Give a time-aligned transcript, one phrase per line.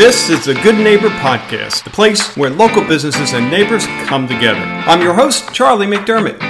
[0.00, 4.58] This is the Good Neighbor Podcast, the place where local businesses and neighbors come together.
[4.58, 6.40] I'm your host, Charlie McDermott.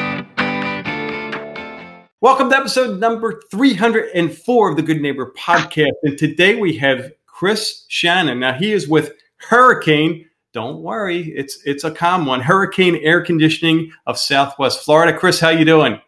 [2.20, 5.94] Welcome to episode number 304 of the Good Neighbor Podcast.
[6.04, 8.38] And today we have Chris Shannon.
[8.38, 10.26] Now he is with Hurricane.
[10.52, 12.40] Don't worry, it's it's a calm one.
[12.40, 15.12] Hurricane Air Conditioning of Southwest Florida.
[15.18, 16.00] Chris, how you doing?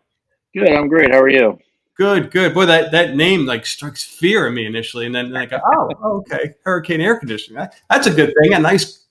[0.55, 1.11] Good, I'm great.
[1.11, 1.59] How are you?
[1.97, 2.55] Good, good.
[2.55, 6.55] Boy, that, that name like strikes fear in me initially, and then like, oh, okay,
[6.65, 7.59] hurricane air conditioning.
[7.59, 8.55] That, that's a good thing.
[8.55, 9.05] A nice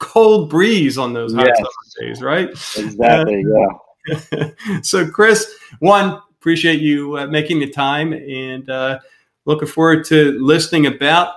[0.00, 1.56] cold breeze on those hot yes.
[1.56, 2.50] summer days, right?
[2.50, 3.44] Exactly.
[3.44, 3.78] Uh,
[4.08, 4.50] yeah.
[4.82, 8.98] so, Chris, one appreciate you uh, making the time, and uh,
[9.46, 11.34] looking forward to listening about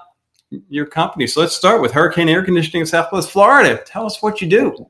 [0.49, 1.27] your company.
[1.27, 3.81] So, let's start with Hurricane Air Conditioning in Southwest Florida.
[3.85, 4.89] Tell us what you do.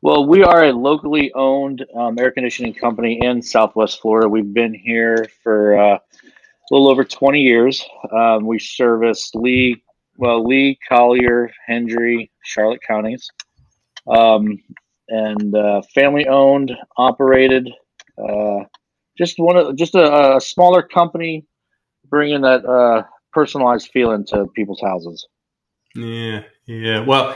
[0.00, 4.28] Well, we are a locally owned um, air conditioning company in Southwest Florida.
[4.28, 7.84] We've been here for uh, a little over 20 years.
[8.12, 9.82] Um, we service Lee,
[10.16, 13.28] well, Lee, Collier, Hendry, Charlotte counties,
[14.06, 14.62] um,
[15.08, 17.68] and uh, family owned, operated.
[18.16, 18.60] Uh,
[19.16, 21.44] just one of just a, a, smaller company,
[22.08, 23.02] bringing that uh,
[23.32, 25.26] personalized feeling to people's houses.
[25.96, 27.00] Yeah, yeah.
[27.00, 27.34] Well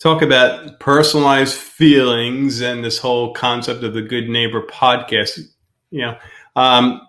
[0.00, 5.40] talk about personalized feelings and this whole concept of the good neighbor podcast.
[5.90, 6.18] You know
[6.56, 7.00] um,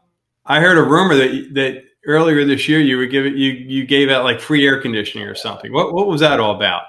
[0.46, 4.10] i heard a rumor that that earlier this year you were giving you you gave
[4.10, 5.72] out like free air conditioning or something.
[5.72, 6.84] What what was that all about?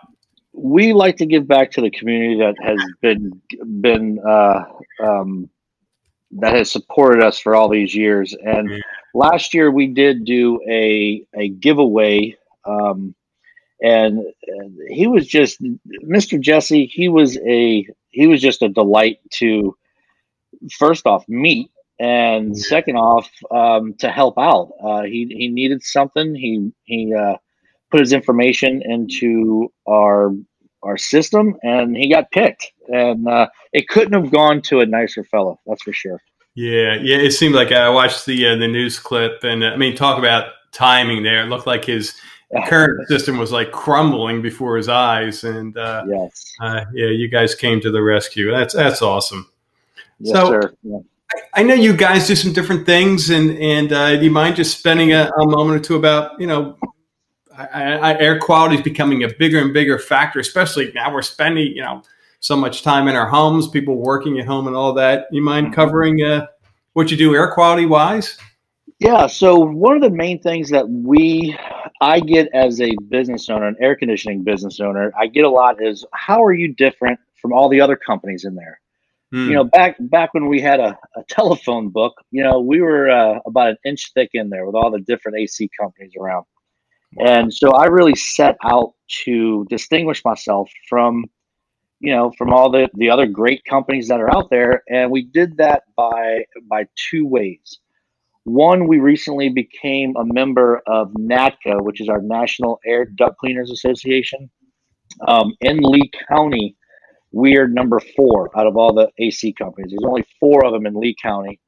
[0.52, 3.40] We like to give back to the community that has been
[3.80, 4.64] been uh,
[5.02, 5.48] um,
[6.32, 8.34] that has supported us for all these years.
[8.44, 9.18] And mm-hmm.
[9.18, 13.14] last year we did do a a giveaway um,
[13.82, 14.24] and,
[14.88, 16.40] he was just Mr.
[16.40, 16.86] Jesse.
[16.86, 19.76] He was a he was just a delight to
[20.72, 24.72] first off meet and second off um, to help out.
[24.82, 26.34] Uh, he he needed something.
[26.34, 27.36] He he uh,
[27.90, 30.32] put his information into our
[30.82, 32.72] our system, and he got picked.
[32.88, 35.60] And uh, it couldn't have gone to a nicer fellow.
[35.66, 36.20] That's for sure.
[36.54, 37.18] Yeah, yeah.
[37.18, 40.18] It seemed like I watched the uh, the news clip, and uh, I mean, talk
[40.18, 41.42] about timing there.
[41.42, 42.14] It looked like his
[42.66, 47.54] current system was like crumbling before his eyes, and uh, yes, uh, yeah, you guys
[47.54, 48.50] came to the rescue.
[48.50, 49.50] That's that's awesome.
[50.18, 50.74] Yes, so, sir.
[50.82, 50.98] Yeah.
[51.32, 54.56] I, I know you guys do some different things, and and uh, do you mind
[54.56, 56.76] just spending a, a moment or two about you know
[57.72, 61.66] I, I, air quality is becoming a bigger and bigger factor, especially now we're spending,
[61.68, 62.02] you know,
[62.40, 65.26] so much time in our homes, people working at home and all that.
[65.30, 65.74] You mind mm-hmm.
[65.74, 66.46] covering uh,
[66.94, 68.38] what you do air quality wise?
[68.98, 69.26] Yeah.
[69.26, 71.56] So one of the main things that we,
[72.00, 75.82] I get as a business owner, an air conditioning business owner, I get a lot
[75.82, 78.80] is how are you different from all the other companies in there?
[79.32, 79.48] Hmm.
[79.48, 83.10] You know, back back when we had a, a telephone book, you know, we were
[83.10, 86.46] uh, about an inch thick in there with all the different AC companies around,
[87.18, 88.94] and so I really set out
[89.24, 91.26] to distinguish myself from,
[92.00, 95.22] you know, from all the the other great companies that are out there, and we
[95.22, 97.78] did that by by two ways.
[98.44, 103.70] One, we recently became a member of NADCA, which is our National Air Duct Cleaners
[103.70, 104.50] Association.
[105.26, 106.76] Um, in Lee County,
[107.32, 109.90] we are number four out of all the AC companies.
[109.90, 111.60] There's only four of them in Lee County.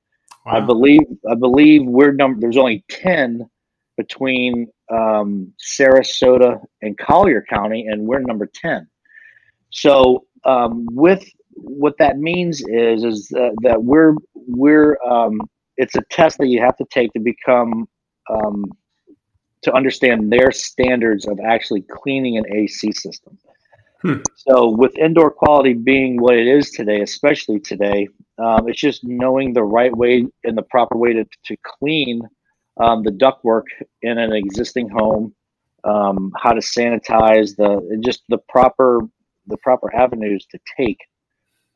[0.46, 0.52] Wow.
[0.54, 1.00] I believe
[1.30, 2.40] I believe we're number.
[2.40, 3.48] There's only ten
[3.96, 8.88] between um, Sarasota and Collier County, and we're number ten.
[9.70, 15.40] So um, with what that means is is that, that we're we're um,
[15.76, 17.88] it's a test that you have to take to become
[18.30, 18.64] um,
[19.62, 23.38] to understand their standards of actually cleaning an AC system.
[24.02, 24.18] Hmm.
[24.34, 29.52] So, with indoor quality being what it is today, especially today, um, it's just knowing
[29.52, 32.22] the right way and the proper way to, to clean
[32.80, 33.64] um, the ductwork
[34.02, 35.34] in an existing home,
[35.84, 39.00] um, how to sanitize the just the proper
[39.46, 40.98] the proper avenues to take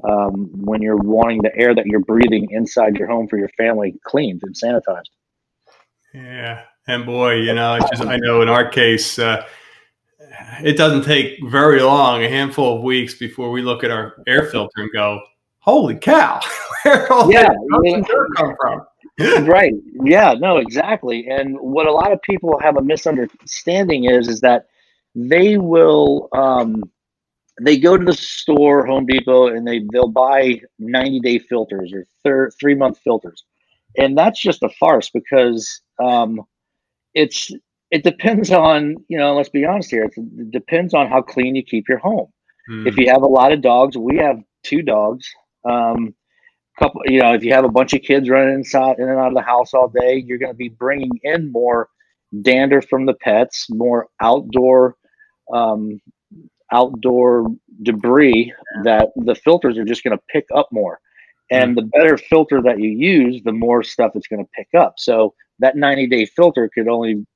[0.04, 3.94] um, when you're wanting the air that you're breathing inside your home for your family
[4.04, 5.10] cleaned and sanitized.
[6.14, 9.46] Yeah, and boy, you know, just, I know in our case, uh,
[10.62, 14.44] it doesn't take very long, a handful of weeks before we look at our air
[14.44, 15.20] filter and go,
[15.58, 16.40] "Holy cow,
[16.82, 18.87] where all yeah, that dirt come from?"
[19.46, 19.72] right.
[20.04, 20.34] Yeah.
[20.34, 20.58] No.
[20.58, 21.26] Exactly.
[21.28, 24.66] And what a lot of people have a misunderstanding is, is that
[25.14, 26.28] they will.
[26.32, 26.82] Um,
[27.61, 32.06] they go to the store, Home Depot, and they they'll buy 90 day filters or
[32.23, 33.44] thir- three month filters,
[33.97, 36.43] and that's just a farce because um,
[37.14, 37.50] it's
[37.91, 41.62] it depends on you know let's be honest here it depends on how clean you
[41.62, 42.29] keep your home.
[42.70, 42.87] Mm.
[42.87, 45.26] If you have a lot of dogs, we have two dogs.
[45.64, 46.14] Um,
[46.79, 49.29] couple, you know, if you have a bunch of kids running inside in and out
[49.29, 51.88] of the house all day, you're going to be bringing in more
[52.43, 54.97] dander from the pets, more outdoor
[55.52, 56.00] um,
[56.72, 57.46] outdoor
[57.82, 58.52] debris
[58.84, 61.00] that the filters are just going to pick up more.
[61.50, 61.76] And mm.
[61.76, 64.94] the better filter that you use, the more stuff it's going to pick up.
[64.98, 67.26] So that 90 day filter could only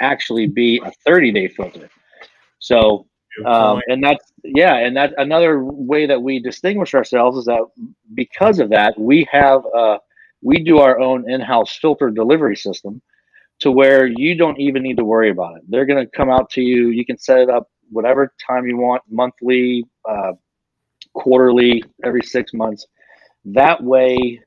[0.00, 1.88] actually be a 30 day filter.
[2.58, 3.06] So,
[3.46, 4.76] um, and that's, yeah.
[4.76, 7.64] And that another way that we distinguish ourselves is that
[8.14, 9.98] because of that, we have, uh,
[10.42, 13.00] we do our own in house filter delivery system
[13.60, 15.62] to where you don't even need to worry about it.
[15.68, 16.88] They're going to come out to you.
[16.88, 20.32] You can set it up whatever time you want, monthly, uh,
[21.12, 22.86] quarterly, every six months.
[23.44, 24.40] That way,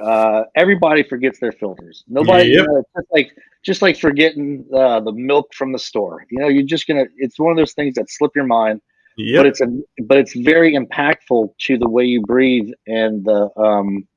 [0.00, 2.04] uh, everybody forgets their filters.
[2.08, 2.60] Nobody, yep.
[2.60, 3.30] you know, just like
[3.62, 6.24] just like forgetting uh, the milk from the store.
[6.30, 7.04] You know, you're just gonna.
[7.16, 8.80] It's one of those things that slip your mind.
[9.16, 9.38] Yep.
[9.38, 9.66] But it's a
[10.04, 14.08] but it's very impactful to the way you breathe and the um,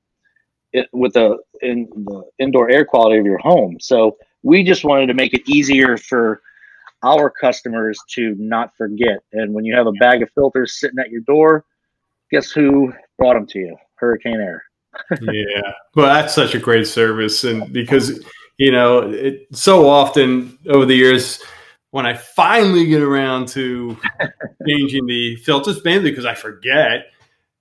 [0.72, 3.78] it, with the in the indoor air quality of your home.
[3.80, 6.42] So we just wanted to make it easier for
[7.06, 9.20] our customers to not forget.
[9.32, 11.66] And when you have a bag of filters sitting at your door,
[12.32, 13.78] guess who brought them to you?
[13.96, 14.64] Hurricane Air.
[15.22, 18.24] yeah, well, that's such a great service, and because
[18.58, 21.44] you know, it so often over the years
[21.92, 23.98] when I finally get around to
[24.68, 27.08] changing the filters, mainly because I forget,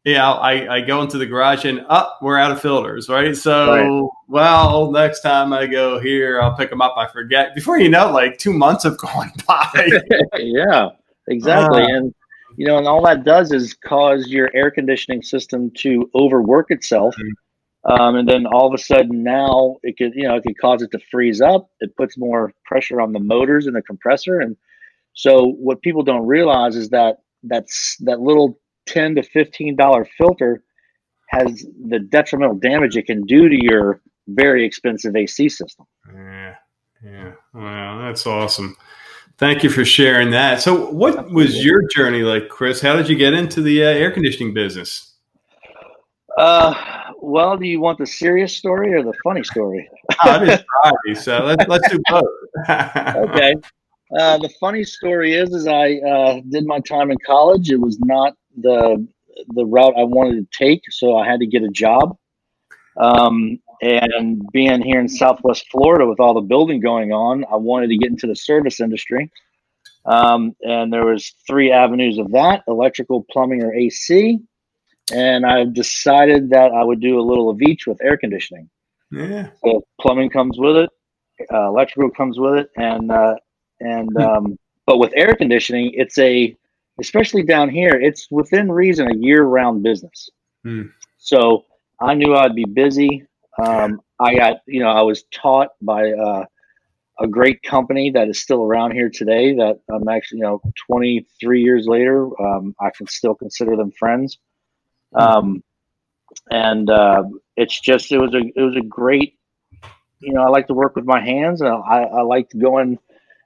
[0.04, 3.34] yeah, I, I go into the garage and up, oh, we're out of filters, right?
[3.34, 4.10] So, right.
[4.28, 6.94] well, next time I go here, I'll pick them up.
[6.98, 7.54] I forget.
[7.54, 9.88] Before you know, like two months have gone by.
[10.38, 10.90] yeah,
[11.28, 11.82] exactly.
[11.82, 12.14] Uh, and
[12.56, 17.14] you know, and all that does is cause your air conditioning system to overwork itself.
[17.16, 17.30] Mm-hmm.
[17.86, 20.82] Um, and then all of a sudden now it could, you know, it could cause
[20.82, 21.68] it to freeze up.
[21.80, 24.40] It puts more pressure on the motors and the compressor.
[24.40, 24.56] And
[25.14, 30.62] so what people don't realize is that that's that little 10 to 15 dollar filter
[31.28, 35.86] has the detrimental damage it can do to your very expensive AC system.
[36.12, 36.54] Yeah.
[37.04, 37.32] Yeah.
[37.52, 38.76] Wow, that's awesome.
[39.36, 40.62] Thank you for sharing that.
[40.62, 42.80] So, what was your journey like, Chris?
[42.80, 45.14] How did you get into the uh, air conditioning business?
[46.38, 46.74] Uh,
[47.20, 49.88] well, do you want the serious story or the funny story?
[50.24, 52.24] oh, it is Friday, so let's let's do both.
[52.70, 53.54] okay.
[54.16, 57.70] Uh, the funny story is, is I uh, did my time in college.
[57.70, 59.06] It was not the
[59.48, 62.16] the route I wanted to take, so I had to get a job.
[62.96, 67.88] Um, and being here in Southwest Florida with all the building going on, I wanted
[67.88, 69.30] to get into the service industry.
[70.06, 74.38] Um, and there was three avenues of that: electrical, plumbing, or AC.
[75.12, 78.70] And I decided that I would do a little of each with air conditioning.
[79.10, 79.50] Yeah.
[79.62, 80.90] So plumbing comes with it,
[81.52, 83.34] uh, electrical comes with it, and uh,
[83.80, 86.56] and um, but with air conditioning, it's a
[87.00, 90.30] especially down here, it's within reason a year round business.
[90.62, 90.82] Hmm.
[91.18, 91.64] So
[92.00, 93.26] I knew I'd be busy.
[93.62, 96.44] Um, I got, you know, I was taught by uh,
[97.20, 101.62] a great company that is still around here today that I'm actually, you know, 23
[101.62, 104.38] years later, um, I can still consider them friends.
[105.12, 105.20] Hmm.
[105.20, 105.64] Um,
[106.50, 107.24] and uh,
[107.56, 109.38] it's just, it was a, it was a great,
[110.20, 112.78] you know, I like to work with my hands and I, I like to go
[112.78, 112.98] and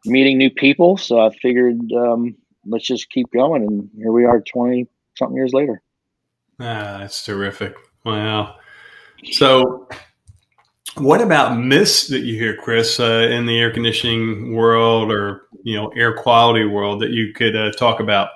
[0.04, 0.96] meeting new people.
[0.96, 2.36] So I figured, um,
[2.69, 3.62] let's just keep going.
[3.62, 4.87] And here we are 20
[5.17, 5.82] something years later.
[6.61, 7.75] Ah, that's terrific.
[8.05, 8.56] Wow.
[9.32, 9.88] So,
[10.97, 15.76] what about myths that you hear, Chris, uh, in the air conditioning world or you
[15.76, 18.31] know air quality world that you could uh, talk about?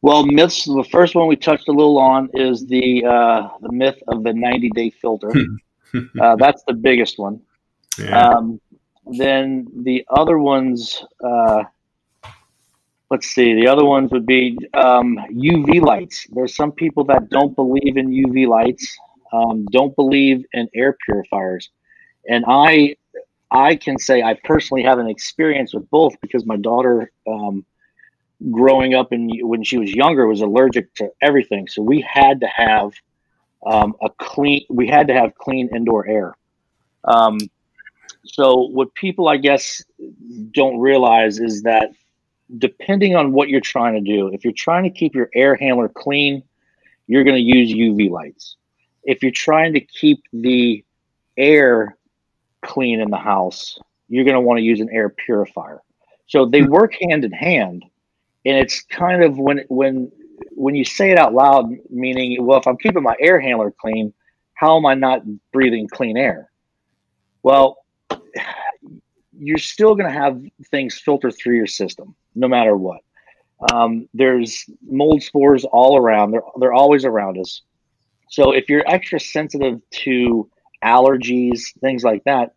[0.00, 0.64] Well, myths.
[0.64, 4.32] The first one we touched a little on is the uh, the myth of the
[4.32, 5.30] 90 day filter.
[6.20, 7.40] uh, that's the biggest one.
[7.98, 8.28] Yeah.
[8.28, 8.60] Um,
[9.06, 11.64] then the other ones, uh,
[13.10, 16.26] let's see, the other ones would be um, UV lights.
[16.30, 18.96] There's some people that don't believe in UV lights,
[19.32, 21.70] um, don't believe in air purifiers,
[22.28, 22.96] and I,
[23.50, 27.64] I can say I personally have an experience with both because my daughter, um,
[28.50, 31.66] growing up and when she was younger, was allergic to everything.
[31.66, 32.92] So we had to have
[33.66, 34.64] um, a clean.
[34.68, 36.36] We had to have clean indoor air.
[37.04, 37.38] Um,
[38.24, 39.82] so what people, I guess,
[40.52, 41.92] don't realize is that
[42.56, 45.88] depending on what you're trying to do, if you're trying to keep your air handler
[45.88, 46.42] clean,
[47.06, 48.56] you're going to use UV lights.
[49.04, 50.84] If you're trying to keep the
[51.36, 51.96] air
[52.62, 53.78] clean in the house,
[54.08, 55.82] you're going to want to use an air purifier.
[56.26, 56.70] So they hmm.
[56.70, 57.84] work hand in hand,
[58.44, 60.10] and it's kind of when when
[60.50, 64.12] when you say it out loud, meaning, well, if I'm keeping my air handler clean,
[64.54, 66.50] how am I not breathing clean air?
[67.42, 67.78] Well,
[69.38, 73.00] you're still going to have things filter through your system no matter what.
[73.72, 76.30] Um, there's mold spores all around.
[76.30, 77.62] They're they're always around us.
[78.30, 80.48] So if you're extra sensitive to
[80.84, 82.54] allergies, things like that,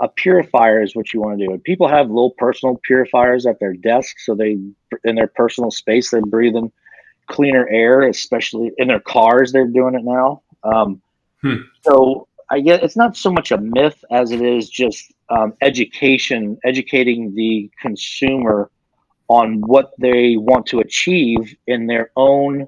[0.00, 1.52] a purifier is what you want to do.
[1.52, 4.58] And people have little personal purifiers at their desk, so they
[5.04, 6.72] in their personal space they're breathing
[7.26, 9.52] cleaner air, especially in their cars.
[9.52, 10.42] They're doing it now.
[10.62, 11.02] Um,
[11.42, 11.56] hmm.
[11.82, 16.58] So I get it's not so much a myth as it is just um, education,
[16.64, 18.70] educating the consumer
[19.28, 22.66] on what they want to achieve in their own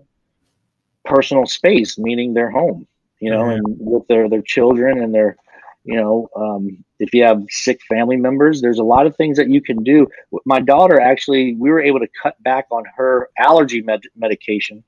[1.04, 2.86] personal space, meaning their home,
[3.18, 3.64] you know, mm-hmm.
[3.64, 5.36] and with their their children and their,
[5.84, 9.48] you know, um, if you have sick family members, there's a lot of things that
[9.48, 10.06] you can do.
[10.44, 14.84] My daughter actually, we were able to cut back on her allergy med- medication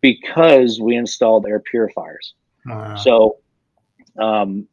[0.00, 2.34] because we installed air purifiers.
[3.02, 3.38] So,
[4.18, 4.68] um,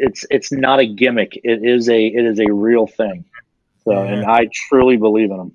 [0.00, 1.38] it's it's not a gimmick.
[1.44, 3.24] It is a it is a real thing.
[3.84, 4.12] So, yeah.
[4.12, 5.52] and I truly believe in them.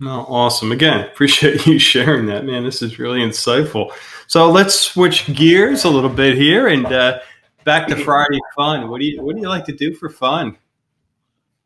[0.00, 0.72] No, awesome.
[0.72, 2.64] Again, appreciate you sharing that, man.
[2.64, 3.92] This is really insightful.
[4.26, 7.20] So let's switch gears a little bit here and uh,
[7.64, 8.90] back to Friday fun.
[8.90, 10.56] What do you What do you like to do for fun?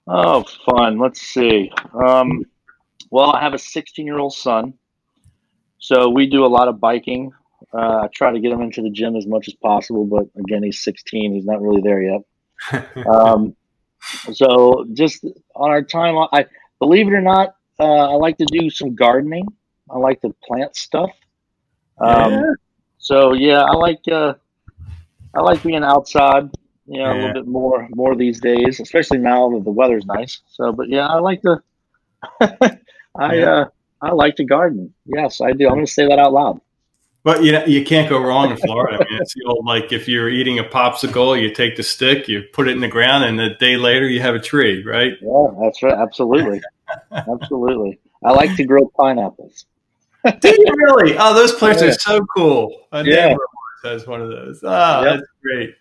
[0.06, 0.99] Oh, fun.
[0.99, 1.72] Let's see.
[1.94, 2.44] Um,
[3.10, 4.75] well, I have a 16 year old son,
[5.78, 7.32] so we do a lot of biking.
[7.73, 10.62] Uh, I try to get him into the gym as much as possible, but again,
[10.62, 11.35] he's 16.
[11.35, 13.07] He's not really there yet.
[13.07, 13.55] um,
[14.33, 15.25] so just
[15.55, 16.47] on our time, I
[16.79, 19.47] believe it or not, uh, I like to do some gardening.
[19.90, 21.11] I like to plant stuff.
[21.99, 22.43] Um, yeah.
[22.99, 24.35] So yeah, I like uh,
[25.35, 26.50] I like being outside.
[26.87, 27.12] You know, yeah.
[27.12, 30.40] a little bit more more these days, especially now that the weather's nice.
[30.49, 31.62] So, but yeah, I like to.
[33.19, 33.45] I yeah.
[33.45, 33.64] uh,
[34.02, 34.93] I like to garden.
[35.07, 35.67] Yes, I do.
[35.67, 36.61] I'm going to say that out loud.
[37.22, 38.96] But you know, you can't go wrong in Florida.
[38.96, 42.28] I mean, it's the old like if you're eating a popsicle, you take the stick,
[42.28, 45.12] you put it in the ground, and a day later you have a tree, right?
[45.20, 45.94] Yeah, that's right.
[45.94, 46.62] Absolutely,
[47.12, 47.98] absolutely.
[48.24, 49.66] I like to grow pineapples.
[50.40, 51.16] Do you really?
[51.18, 51.88] Oh, those plants yeah.
[51.88, 52.86] are so cool.
[52.92, 53.34] I yeah.
[53.84, 54.60] has one of those.
[54.62, 55.16] Oh, yep.
[55.16, 55.74] that's great.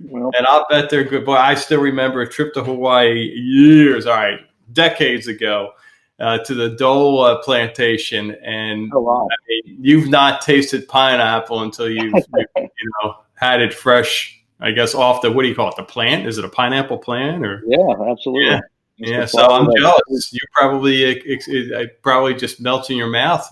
[0.00, 1.24] Well, and I'll bet they're good.
[1.24, 4.40] Boy, I still remember a trip to Hawaii years, all right,
[4.72, 5.72] decades ago
[6.20, 9.28] uh, to the Dole uh, plantation, and oh, wow.
[9.30, 12.14] I mean, you've not tasted pineapple until you've
[12.56, 14.40] you know had it fresh.
[14.60, 15.76] I guess off the what do you call it?
[15.76, 16.26] The plant?
[16.26, 17.62] Is it a pineapple plant or?
[17.66, 18.46] Yeah, absolutely.
[18.46, 18.60] Yeah,
[18.96, 20.32] yeah so I'm jealous.
[20.32, 23.50] You probably it, it, it, probably just melts in your mouth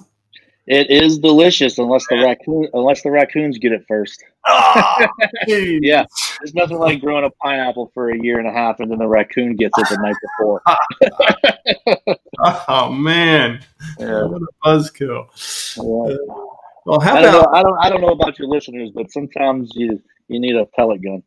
[0.66, 4.22] it is delicious unless the raccoon unless the raccoons get it first.
[4.44, 5.06] Oh,
[5.46, 6.04] yeah,
[6.40, 9.06] there's nothing like growing a pineapple for a year and a half and then the
[9.06, 12.16] raccoon gets it the night before.
[12.68, 13.64] oh man,
[14.00, 14.24] yeah.
[14.24, 15.28] what a buzzkill!
[15.76, 16.14] Yeah.
[16.14, 16.44] Uh,
[16.84, 19.70] well, how I about know, I don't I don't know about your listeners, but sometimes
[19.74, 21.22] you you need a pellet gun.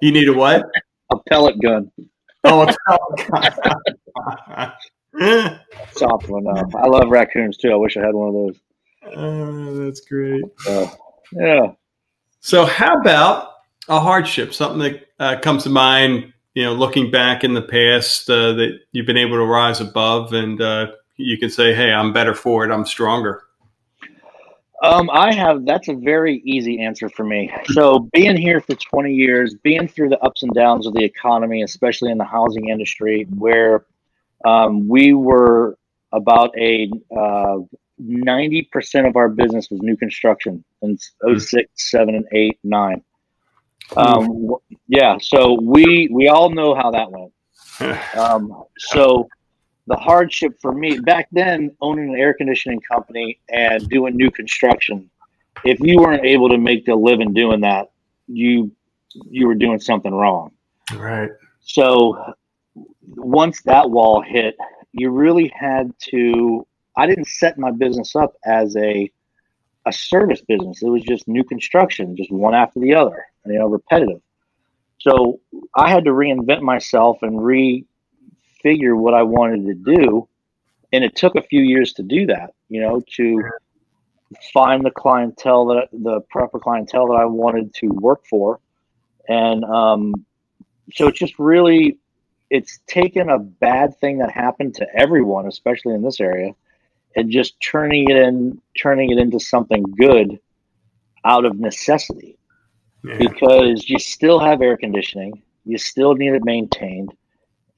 [0.00, 0.66] You need a what?
[1.12, 1.90] a pellet gun.
[2.44, 3.54] Oh, a pellet
[4.50, 4.72] gun.
[5.92, 6.46] Soft one.
[6.46, 7.72] Uh, I love raccoons too.
[7.72, 8.60] I wish I had one of those.
[9.14, 10.44] Uh, that's great.
[10.68, 10.88] Uh,
[11.32, 11.72] yeah.
[12.40, 13.50] So, how about
[13.88, 14.52] a hardship?
[14.52, 18.80] Something that uh, comes to mind, you know, looking back in the past uh, that
[18.92, 22.64] you've been able to rise above, and uh, you can say, "Hey, I'm better for
[22.64, 22.70] it.
[22.70, 23.42] I'm stronger."
[24.82, 25.64] Um, I have.
[25.64, 27.50] That's a very easy answer for me.
[27.72, 31.62] So, being here for 20 years, being through the ups and downs of the economy,
[31.62, 33.86] especially in the housing industry, where
[34.46, 35.76] um, we were
[36.12, 37.58] about a uh,
[38.00, 43.02] 90% of our business was new construction in 06, 7, and 8, 9.
[43.96, 44.50] Um,
[44.88, 47.32] yeah, so we we all know how that went.
[48.16, 49.28] Um, so
[49.86, 55.10] the hardship for me back then, owning an air conditioning company and doing new construction,
[55.64, 57.90] if you weren't able to make the living doing that,
[58.26, 58.72] you
[59.30, 60.52] you were doing something wrong.
[60.94, 61.30] Right.
[61.60, 62.34] So
[63.14, 64.56] once that wall hit,
[64.92, 66.66] you really had to.
[66.96, 69.10] I didn't set my business up as a
[69.84, 70.82] a service business.
[70.82, 74.20] It was just new construction, just one after the other, you know, repetitive.
[74.98, 75.40] So
[75.76, 80.28] I had to reinvent myself and refigure what I wanted to do,
[80.92, 82.54] and it took a few years to do that.
[82.68, 83.42] You know, to
[84.52, 88.58] find the clientele that the proper clientele that I wanted to work for,
[89.28, 90.14] and um,
[90.94, 91.98] so it's just really
[92.50, 96.52] it's taken a bad thing that happened to everyone, especially in this area,
[97.14, 100.38] and just turning it in, turning it into something good
[101.24, 102.38] out of necessity.
[103.02, 103.18] Yeah.
[103.18, 107.14] Because you still have air conditioning, you still need it maintained,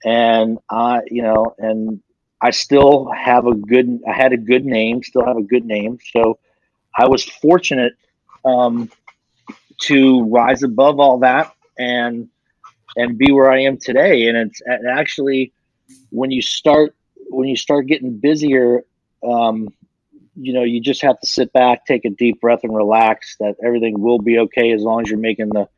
[0.04, 2.02] and I, you know, and
[2.40, 5.98] I still have a good, I had a good name, still have a good name,
[6.12, 6.38] so
[6.96, 7.94] I was fortunate
[8.44, 8.90] um,
[9.82, 12.28] to rise above all that and
[12.98, 14.26] and be where I am today.
[14.26, 15.52] And it's actually
[16.10, 16.94] when you start
[17.30, 18.84] when you start getting busier,
[19.26, 19.68] um,
[20.34, 23.36] you know, you just have to sit back, take a deep breath, and relax.
[23.40, 25.68] That everything will be okay as long as you're making the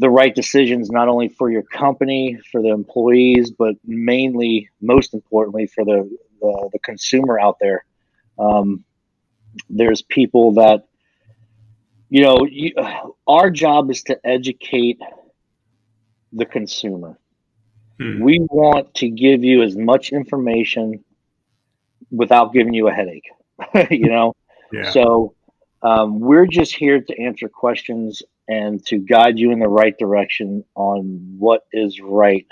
[0.00, 5.66] the right decisions not only for your company, for the employees, but mainly, most importantly,
[5.66, 7.84] for the the, the consumer out there.
[8.38, 8.84] Um,
[9.70, 10.86] there's people that
[12.10, 12.74] you know you,
[13.26, 15.00] our job is to educate
[16.34, 17.18] the consumer.
[18.00, 18.20] Hmm.
[18.24, 21.04] we want to give you as much information
[22.10, 23.28] without giving you a headache
[23.90, 24.34] you know?
[24.72, 24.90] Yeah.
[24.90, 25.34] so
[25.82, 30.64] um, we're just here to answer questions and to guide you in the right direction
[30.74, 32.46] on what is right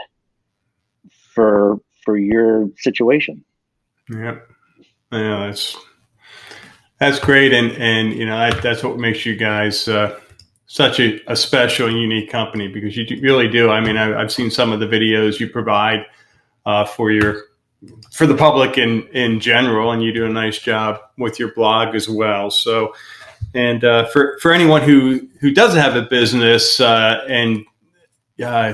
[1.35, 3.45] for for your situation.
[4.11, 4.49] Yep.
[5.13, 5.77] Yeah that's
[7.03, 10.21] that's great, and and you know that, that's what makes you guys uh,
[10.73, 13.69] such a, a, special and unique company because you really do.
[13.69, 16.07] I mean, I, have seen some of the videos you provide
[16.65, 17.43] uh, for your
[18.11, 21.95] for the public in in general, and you do a nice job with your blog
[21.95, 22.51] as well.
[22.51, 22.95] So,
[23.53, 27.67] and uh, for for anyone who who doesn't have a business uh, and
[28.43, 28.73] uh,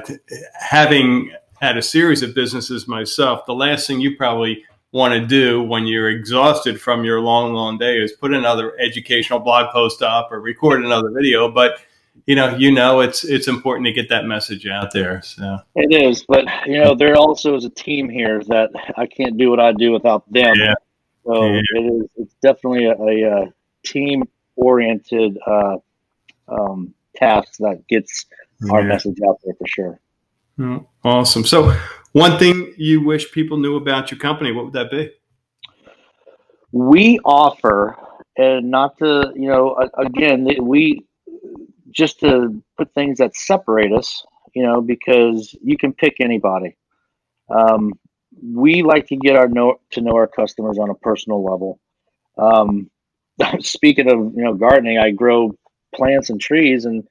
[0.55, 5.64] having had a series of businesses myself, the last thing you probably want to do
[5.64, 10.31] when you're exhausted from your long, long day is put another educational blog post up
[10.31, 11.50] or record another video.
[11.50, 11.81] But
[12.27, 15.23] you know, you know, it's it's important to get that message out there.
[15.23, 19.37] So it is, but you know, there also is a team here that I can't
[19.37, 20.55] do what I do without them.
[20.57, 20.75] Yeah.
[21.25, 21.61] So yeah.
[21.75, 22.11] it is.
[22.17, 23.53] It's definitely a, a, a
[23.85, 24.25] team
[24.57, 25.77] oriented uh,
[26.49, 28.27] um, task that gets
[28.71, 30.01] our message out there for sure.
[30.59, 31.45] Oh, awesome.
[31.45, 31.77] So,
[32.13, 35.13] one thing you wish people knew about your company, what would that be?
[36.73, 37.97] We offer,
[38.37, 41.07] and not to, you know, again, we
[41.99, 44.25] just to put things that separate us,
[44.55, 46.76] you know, because you can pick anybody.
[47.50, 47.93] Um,
[48.40, 51.81] we like to get our know to know our customers on a personal level.
[52.38, 52.88] Um,
[53.61, 55.59] speaking of, you know, gardening, I grow
[55.93, 57.07] plants and trees, and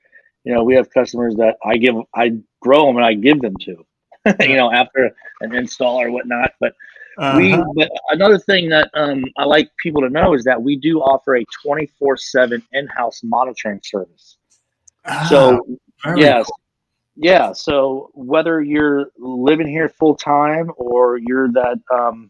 [0.45, 3.55] you know, we have customers that I give, I grow them and I give them
[3.63, 3.85] to,
[4.47, 6.53] you know, after an install or whatnot.
[6.61, 6.73] But
[7.17, 7.37] uh-huh.
[7.37, 10.99] we, but another thing that um, I like people to know is that we do
[10.99, 14.36] offer a 24 seven in-house monitoring service.
[15.07, 15.65] Ah, so
[16.15, 16.59] yes, cool.
[17.15, 17.53] yeah.
[17.53, 22.29] So whether you're living here full time or you're that um,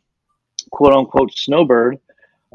[0.72, 2.00] quote unquote snowbird,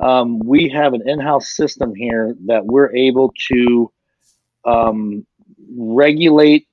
[0.01, 3.93] um, we have an in-house system here that we're able to
[4.65, 5.27] um,
[5.77, 6.67] regulate.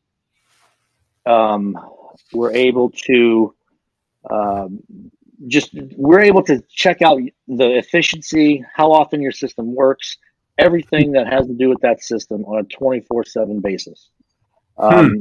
[1.25, 1.77] Um,
[2.33, 3.53] we're able to
[4.29, 4.79] um,
[5.47, 10.17] just we're able to check out the efficiency, how often your system works,
[10.59, 14.09] everything that has to do with that system on a twenty four seven basis.
[14.77, 15.19] Um, hmm.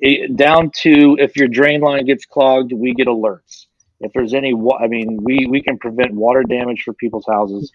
[0.00, 3.66] it, down to if your drain line gets clogged, we get alerts.
[4.00, 7.72] If there's any, I mean, we we can prevent water damage for people's houses.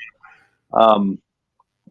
[0.73, 1.19] Um,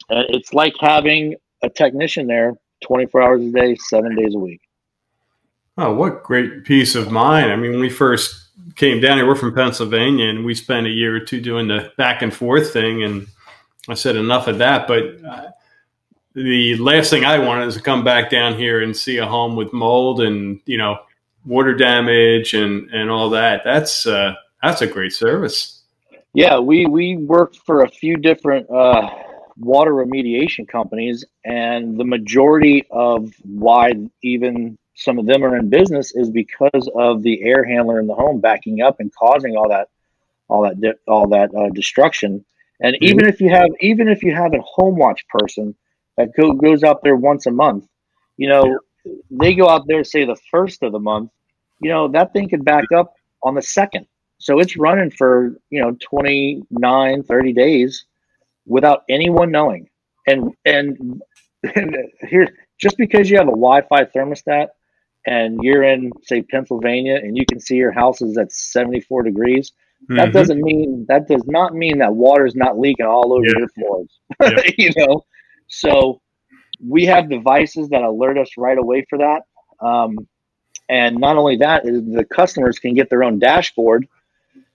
[0.08, 4.60] it's like having a technician there 24 hours a day, seven days a week.
[5.78, 7.50] Oh, what great peace of mind.
[7.50, 10.90] I mean, when we first came down here, we're from Pennsylvania and we spent a
[10.90, 13.02] year or two doing the back and forth thing.
[13.02, 13.26] And
[13.88, 14.86] I said, enough of that.
[14.86, 15.20] But
[16.34, 19.56] the last thing I wanted is to come back down here and see a home
[19.56, 20.98] with mold and, you know,
[21.44, 23.62] water damage and, and all that.
[23.64, 25.82] That's, uh, that's a great service.
[26.34, 29.10] Yeah, we, we worked for a few different, uh,
[29.58, 33.92] water remediation companies, and the majority of why
[34.22, 38.14] even some of them are in business is because of the air handler in the
[38.14, 39.88] home backing up and causing all that,
[40.48, 42.44] all that, all that uh, destruction.
[42.82, 43.04] And mm-hmm.
[43.04, 45.74] even if you have, even if you have a home watch person
[46.16, 47.86] that go, goes out there once a month,
[48.36, 48.78] you know,
[49.30, 51.30] they go out there say the first of the month,
[51.80, 54.06] you know, that thing could back up on the second.
[54.38, 58.04] So it's running for, you know, 29, 30 days
[58.66, 59.88] without anyone knowing.
[60.26, 61.22] And and,
[61.74, 61.96] and
[62.28, 62.48] here,
[62.80, 64.68] just because you have a Wi-Fi thermostat
[65.26, 69.72] and you're in say Pennsylvania and you can see your house is at 74 degrees,
[70.04, 70.16] mm-hmm.
[70.16, 73.58] that doesn't mean that does not mean that water is not leaking all over yeah.
[73.58, 74.20] your floors.
[74.40, 74.70] Yeah.
[74.78, 75.24] you know,
[75.68, 76.20] so
[76.84, 79.42] we have devices that alert us right away for that.
[79.84, 80.26] Um,
[80.88, 84.06] and not only that, the customers can get their own dashboard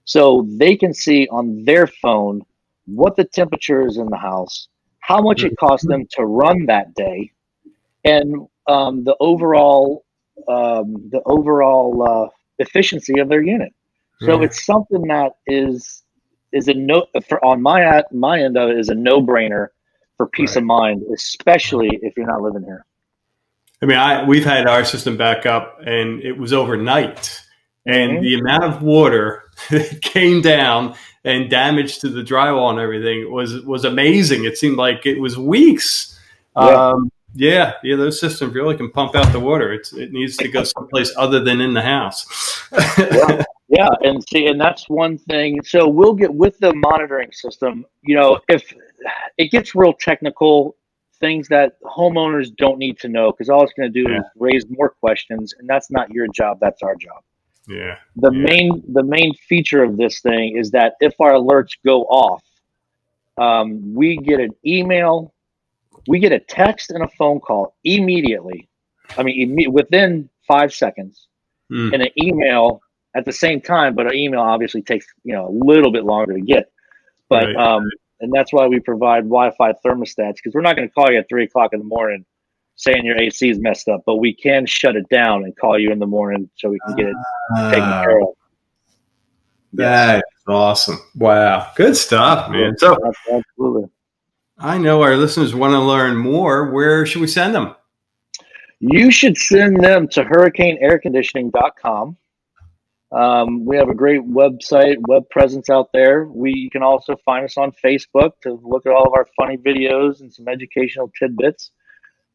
[0.08, 2.42] so they can see on their phone
[2.86, 6.94] what the temperature is in the house, how much it costs them to run that
[6.96, 7.32] day,
[8.06, 10.06] and um, the overall
[10.48, 13.74] um, the overall uh, efficiency of their unit.
[14.22, 16.04] So it's something that is
[16.52, 19.68] is a no for on my my end of it is a no brainer
[20.16, 20.58] for peace right.
[20.58, 22.86] of mind, especially if you're not living here.
[23.82, 27.40] I mean, I we've had our system back up, and it was overnight,
[27.86, 28.24] and mm-hmm.
[28.24, 33.62] the amount of water that came down and damage to the drywall and everything was
[33.62, 34.46] was amazing.
[34.46, 36.18] It seemed like it was weeks.
[36.56, 36.90] Yeah.
[36.90, 39.72] Um, Yeah, yeah, those systems really can pump out the water.
[39.72, 42.26] It's it needs to go someplace other than in the house.
[42.98, 45.62] yeah, yeah, and see, and that's one thing.
[45.64, 47.86] So we'll get with the monitoring system.
[48.02, 48.74] You know, if
[49.38, 50.78] it gets real technical,
[51.20, 54.20] things that homeowners don't need to know because all it's going to do yeah.
[54.20, 56.60] is raise more questions, and that's not your job.
[56.62, 57.24] That's our job.
[57.68, 57.98] Yeah.
[58.16, 58.46] The yeah.
[58.46, 62.44] main the main feature of this thing is that if our alerts go off,
[63.38, 65.34] um, we get an email,
[66.08, 68.70] we get a text and a phone call immediately.
[69.18, 71.28] I mean, within five seconds,
[71.72, 71.94] mm.
[71.94, 72.82] and an email
[73.18, 73.96] at the same time.
[73.96, 76.72] But an email obviously takes you know a little bit longer to get.
[77.30, 77.56] But right.
[77.56, 81.20] um, and that's why we provide Wi-Fi thermostats because we're not going to call you
[81.20, 82.26] at three o'clock in the morning
[82.76, 85.92] saying your AC is messed up, but we can shut it down and call you
[85.92, 87.16] in the morning so we can get it
[87.56, 88.28] uh, taken care of.
[89.74, 91.00] That's awesome!
[91.16, 92.78] Wow, good stuff, man.
[92.78, 92.98] So
[93.32, 93.90] absolutely.
[94.60, 96.72] I know our listeners want to learn more.
[96.72, 97.76] Where should we send them?
[98.80, 102.18] You should send them to hurricaneairconditioning.com.
[103.12, 106.26] Um, we have a great website, web presence out there.
[106.26, 109.58] We you can also find us on Facebook to look at all of our funny
[109.58, 111.72] videos and some educational tidbits.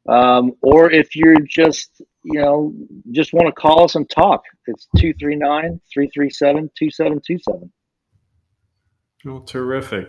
[0.09, 2.75] Um, or if you're just, you know,
[3.13, 7.73] just want to call us and talk, it's 239 337 2727.
[9.25, 10.09] Well, terrific.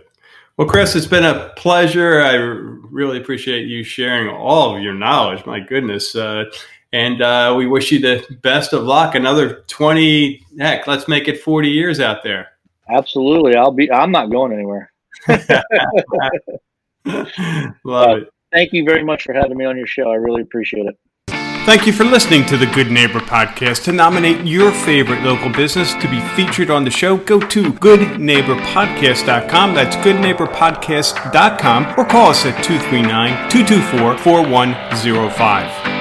[0.58, 2.22] Well, Chris, it's been a pleasure.
[2.22, 5.46] I really appreciate you sharing all of your knowledge.
[5.46, 6.16] My goodness.
[6.16, 6.46] Uh,
[6.94, 9.16] and uh, we wish you the best of luck.
[9.16, 12.50] Another 20, heck, let's make it 40 years out there.
[12.88, 13.56] Absolutely.
[13.56, 14.94] I'll be, I'm not going anywhere.
[17.84, 18.30] Love uh, it.
[18.54, 20.12] Thank you very much for having me on your show.
[20.12, 20.98] I really appreciate it.
[21.66, 23.86] Thank you for listening to the Good Neighbor Podcast.
[23.86, 29.74] To nominate your favorite local business to be featured on the show, go to goodneighborpodcast.com.
[29.74, 35.93] That's goodneighborpodcast.com or call us at 239 224 4105.